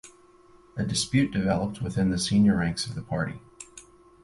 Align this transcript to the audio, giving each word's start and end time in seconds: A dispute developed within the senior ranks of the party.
A 0.75 0.83
dispute 0.83 1.29
developed 1.29 1.79
within 1.79 2.09
the 2.09 2.17
senior 2.17 2.57
ranks 2.57 2.87
of 2.87 2.95
the 2.95 3.03
party. 3.03 3.39